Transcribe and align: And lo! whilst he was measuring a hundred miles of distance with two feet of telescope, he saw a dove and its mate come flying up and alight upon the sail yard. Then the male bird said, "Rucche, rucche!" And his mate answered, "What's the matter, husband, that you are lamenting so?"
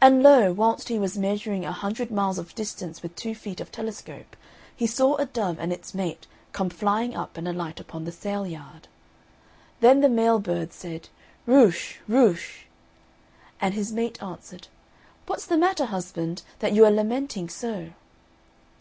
And 0.00 0.24
lo! 0.24 0.52
whilst 0.52 0.88
he 0.88 0.98
was 0.98 1.16
measuring 1.16 1.64
a 1.64 1.70
hundred 1.70 2.10
miles 2.10 2.36
of 2.36 2.52
distance 2.52 3.00
with 3.00 3.14
two 3.14 3.32
feet 3.32 3.60
of 3.60 3.70
telescope, 3.70 4.34
he 4.74 4.88
saw 4.88 5.14
a 5.18 5.26
dove 5.26 5.60
and 5.60 5.72
its 5.72 5.94
mate 5.94 6.26
come 6.50 6.68
flying 6.68 7.14
up 7.14 7.36
and 7.36 7.46
alight 7.46 7.78
upon 7.78 8.04
the 8.04 8.10
sail 8.10 8.44
yard. 8.44 8.88
Then 9.78 10.00
the 10.00 10.08
male 10.08 10.40
bird 10.40 10.72
said, 10.72 11.10
"Rucche, 11.46 11.98
rucche!" 12.08 12.66
And 13.60 13.72
his 13.74 13.92
mate 13.92 14.20
answered, 14.20 14.66
"What's 15.26 15.46
the 15.46 15.56
matter, 15.56 15.84
husband, 15.84 16.42
that 16.58 16.72
you 16.72 16.84
are 16.84 16.90
lamenting 16.90 17.48
so?" 17.48 17.90